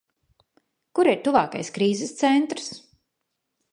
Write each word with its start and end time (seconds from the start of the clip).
Kur 0.99 1.09
ir 1.11 1.21
tuvākais 1.27 1.71
krīzes 1.75 2.17
centrs? 2.23 2.67